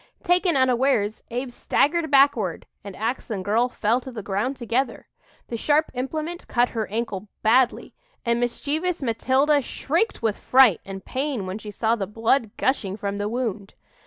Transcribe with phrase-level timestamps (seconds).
[0.23, 5.05] Taken unawares, Abe staggered backward and ax and girl fell to the ground together.
[5.49, 7.93] The sharp implement cut her ankle badly,
[8.25, 13.19] and mischievous Matilda shrieked with fright and pain when she saw the blood gushing from
[13.19, 13.75] the wound.